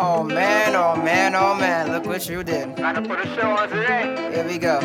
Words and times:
Oh 0.00 0.22
man, 0.22 0.76
oh 0.76 0.94
man, 0.94 1.34
oh 1.34 1.56
man, 1.56 1.90
look 1.90 2.06
what 2.06 2.28
you 2.28 2.44
did. 2.44 2.76
Gotta 2.76 3.02
put 3.02 3.18
a 3.18 3.26
show 3.34 3.50
on 3.50 3.68
today. 3.68 4.30
Here 4.32 4.46
we 4.46 4.56
go. 4.56 4.78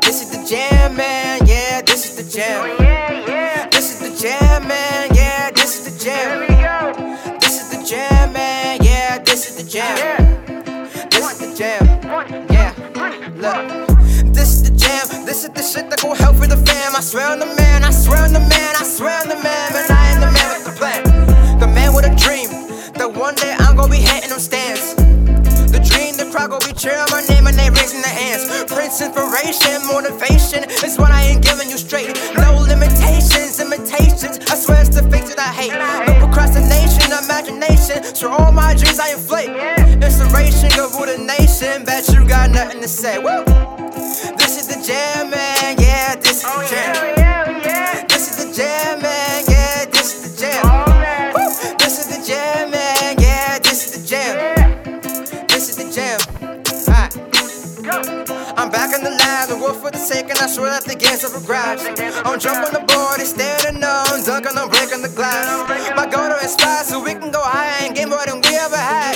This 0.00 0.22
is 0.22 0.30
the 0.30 0.42
jam, 0.48 0.96
man, 0.96 1.46
yeah, 1.46 1.82
this 1.82 2.06
is 2.08 2.16
the 2.16 2.24
jam. 2.38 2.62
Oh 2.62 2.82
yeah, 2.82 3.28
yeah. 3.28 3.68
This 3.68 3.92
is 3.92 3.98
the 4.00 4.22
jam, 4.22 4.66
man, 4.66 5.14
yeah, 5.14 5.50
this 5.50 5.76
is 5.78 5.84
the 5.92 6.04
jam. 6.04 6.40
Here 6.40 6.40
we 6.40 6.54
go. 6.64 7.38
This 7.38 7.60
is 7.60 7.68
the 7.76 7.84
jam, 7.84 8.32
man, 8.32 8.78
yeah, 8.82 9.18
this 9.18 9.46
is 9.50 9.62
the 9.62 9.70
jam. 9.70 9.98
Yeah. 9.98 11.08
This 11.10 11.24
is 11.32 11.38
the 11.38 11.54
jam. 11.54 11.82
Yeah, 12.50 12.72
look. 13.36 13.62
This 14.32 14.48
is 14.54 14.62
the 14.62 14.74
jam, 14.74 15.26
this 15.26 15.44
is 15.44 15.50
the 15.50 15.62
shit 15.62 15.90
that 15.90 16.00
go 16.00 16.14
help 16.14 16.36
for 16.36 16.46
the 16.46 16.56
fam. 16.56 16.96
I 16.96 17.00
swear 17.00 17.28
on 17.30 17.38
the 17.40 17.46
man, 17.46 17.63
stands. 24.40 24.94
The 25.70 25.78
dream, 25.78 26.16
the 26.16 26.26
crowd 26.30 26.50
gonna 26.50 26.66
be 26.66 26.74
cheering 26.74 27.06
my 27.10 27.22
name 27.30 27.46
and 27.46 27.56
they 27.56 27.70
raising 27.70 28.02
their 28.02 28.14
hands. 28.14 28.46
Prince 28.66 29.00
inspiration, 29.00 29.78
motivation 29.86 30.66
is 30.82 30.98
what 30.98 31.10
I 31.10 31.22
ain't 31.22 31.42
giving 31.42 31.70
you 31.70 31.78
straight. 31.78 32.14
No 32.34 32.58
limitations, 32.58 33.60
imitations. 33.60 34.38
I 34.50 34.54
swear 34.58 34.80
it's 34.82 34.90
the 34.90 35.02
things 35.06 35.34
that 35.34 35.38
I 35.38 35.52
hate. 35.54 35.74
No 35.74 36.18
procrastination, 36.26 37.14
imagination. 37.14 38.02
So 38.14 38.30
all 38.30 38.50
my 38.50 38.74
dreams 38.74 38.98
I 38.98 39.12
inflate. 39.14 39.50
Inspiration, 40.02 40.70
go 40.74 40.90
rule 40.94 41.06
the 41.06 41.18
nation. 41.18 41.84
Bet 41.84 42.08
you 42.10 42.26
got 42.26 42.50
nothing 42.50 42.80
to 42.80 42.88
say. 42.88 43.18
Woo! 43.18 43.44
This 44.34 44.58
is 44.58 44.66
the 44.66 44.82
jam, 44.82 45.13
the 59.04 59.10
lab, 59.10 59.48
the 59.48 59.56
work 59.56 59.76
for 59.76 59.90
the 59.90 59.98
sake, 59.98 60.30
and 60.30 60.38
I 60.38 60.46
swear 60.46 60.70
that 60.70 60.84
the 60.84 60.96
game's 60.96 61.22
up 61.24 61.36
grabs. 61.44 61.84
I'm 62.24 62.40
jumping 62.40 62.72
the 62.72 62.80
board, 62.80 63.20
it's 63.20 63.30
standing 63.30 63.84
on, 63.84 64.24
dunking, 64.24 64.56
I'm 64.56 64.68
breaking 64.72 65.02
the 65.02 65.12
glass. 65.12 65.44
My 65.94 66.08
goal 66.08 66.28
to 66.32 66.40
inspire 66.40 66.82
so 66.84 67.04
we 67.04 67.12
can 67.12 67.30
go 67.30 67.40
higher 67.40 67.84
and 67.84 67.94
get 67.94 68.08
more 68.08 68.24
than 68.24 68.40
we 68.40 68.56
ever 68.56 68.76
had. 68.76 69.14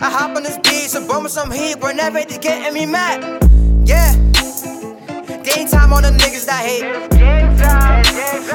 I 0.00 0.10
hop 0.10 0.36
on 0.36 0.42
this 0.42 0.58
beat, 0.58 0.92
so 0.92 1.06
bum 1.06 1.24
with 1.24 1.32
some 1.32 1.50
heat 1.50 1.80
whenever 1.80 2.22
they 2.22 2.38
getting 2.38 2.74
me 2.74 2.84
mad. 2.84 3.24
Yeah. 3.88 4.12
Game 5.40 5.66
time 5.66 5.92
on 5.92 6.02
the 6.02 6.12
niggas 6.20 6.44
that 6.44 6.60
hate. 6.60 6.84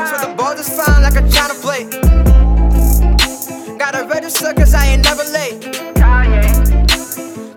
So 0.06 0.16
the 0.22 0.36
ball 0.38 0.56
just 0.56 0.72
fine 0.72 1.02
like 1.02 1.18
a 1.18 1.26
China 1.34 1.56
play. 1.66 1.90
Gotta 3.78 4.06
register 4.08 4.54
cause 4.54 4.74
I 4.76 4.86
ain't 4.94 5.04
never 5.04 5.26
late. 5.34 5.62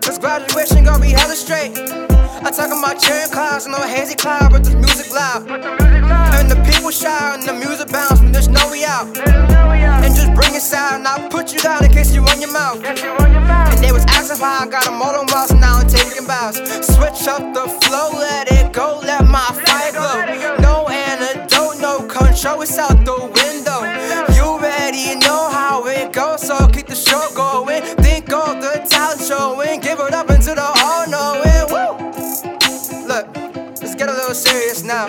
Cause 0.01 0.17
graduation 0.17 0.83
gonna 0.83 0.99
be 0.99 1.11
hella 1.11 1.35
straight. 1.35 2.08
I 2.49 2.51
talk 2.51 2.73
about 2.73 2.97
cheering 2.97 3.29
clouds, 3.29 3.67
no 3.67 3.77
hazy 3.77 4.15
cloud, 4.15 4.49
but 4.51 4.63
the 4.63 4.75
music 4.75 5.13
loud. 5.13 5.45
And 6.33 6.49
the 6.49 6.55
people 6.65 6.89
shout 6.89 7.37
and 7.37 7.47
the 7.47 7.53
music 7.53 7.91
bounce 7.91 8.21
when 8.21 8.31
there's 8.31 8.47
no 8.47 8.71
way 8.71 8.85
out. 8.85 9.05
Out. 9.19 10.03
And 10.03 10.15
just 10.15 10.33
bring 10.33 10.55
it 10.55 10.61
sound, 10.61 11.05
I'll 11.05 11.29
put 11.29 11.53
you 11.53 11.59
down 11.59 11.85
in 11.85 11.91
case 11.91 12.11
you 12.11 12.23
run 12.23 12.41
your 12.41 12.51
mouth. 12.51 12.83
And 12.83 13.77
they 13.77 13.91
was 13.91 14.03
asking 14.17 14.41
why 14.41 14.65
I 14.65 14.67
got 14.67 14.85
them 14.85 14.99
all 14.99 15.13
on 15.13 15.29
and 15.29 15.61
now 15.61 15.77
I'm 15.77 15.87
taking 15.87 16.25
bows. 16.25 16.57
Switch 16.57 17.27
up 17.29 17.53
the 17.53 17.69
flow, 17.85 18.17
let 18.17 18.51
it 18.51 18.73
go, 18.73 18.99
let 19.03 19.27
my 19.27 19.45
fire 19.53 19.91
glow. 19.93 20.57
No 20.57 20.87
antidote, 20.87 21.79
no 21.79 22.01
control, 22.07 22.63
it's 22.63 22.79
out 22.79 22.97
the 23.05 23.29
window. 23.29 23.85
You 24.33 24.57
already 24.57 25.19
know 25.21 25.51
how 25.53 25.85
it 25.85 26.13
goes, 26.13 26.41
so 26.41 26.67
keep 26.69 26.87
the 26.87 26.95
show 26.95 27.29
going. 27.35 27.83
Think 28.01 28.33
of 28.33 28.59
the 28.59 28.83
talent 28.89 29.21
showing, 29.21 29.81
let's 34.29 34.43
get 34.43 34.53
a 34.53 34.57
little 34.57 34.61
serious 34.61 34.83
now. 34.83 35.07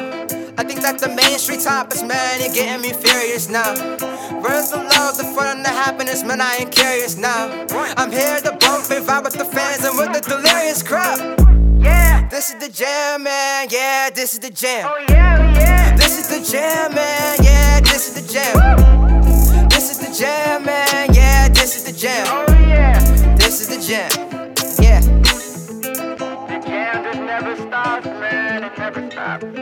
I 0.56 0.64
think 0.64 0.80
that 0.80 0.98
the 0.98 1.08
main 1.08 1.38
street 1.38 1.60
topics, 1.60 2.02
man, 2.02 2.40
it 2.40 2.54
getting 2.54 2.80
me 2.80 2.92
furious 2.92 3.48
now. 3.48 3.74
Where's 4.40 4.70
the 4.70 4.78
love, 4.78 5.16
the 5.18 5.24
fun, 5.24 5.58
and 5.58 5.64
the 5.64 5.70
happiness, 5.70 6.22
man? 6.24 6.40
I 6.40 6.56
ain't 6.60 6.72
curious 6.72 7.16
now. 7.16 7.66
I'm 7.96 8.10
here 8.10 8.40
to 8.40 8.52
bump 8.52 8.90
and 8.90 9.06
vibe 9.06 9.24
with 9.24 9.34
the 9.34 9.44
fans 9.44 9.84
and 9.84 9.96
with 9.98 10.12
the 10.12 10.20
delirious 10.20 10.82
crowd. 10.82 11.20
Yeah. 11.82 12.28
This 12.28 12.50
is 12.50 12.58
the 12.60 12.72
jam, 12.72 13.24
man. 13.24 13.68
Yeah, 13.70 14.10
this 14.10 14.32
is 14.32 14.40
the 14.40 14.50
jam. 14.50 14.88
Oh 14.90 15.04
yeah, 15.08 15.52
yeah. 15.52 15.96
This 15.96 16.18
is 16.18 16.28
the 16.28 16.40
jam, 16.50 16.94
man. 16.94 17.36
Yeah, 17.42 17.80
this 17.80 18.08
is 18.08 18.14
the 18.14 18.32
jam. 18.32 18.39
Uh, 29.20 29.59